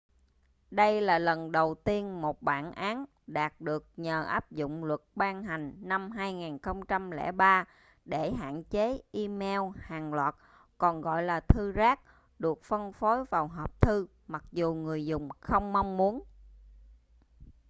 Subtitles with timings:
[0.71, 5.43] đây là lần đầu tiên một bản án đạt được nhờ áp dụng luật ban
[5.43, 7.65] hành năm 2003
[8.05, 10.35] để hạn chế e-mail hàng loạt
[10.77, 11.99] còn gọi là thư rác
[12.39, 16.23] được phân phối vào hộp thư mặc dù người dùng không mong muốn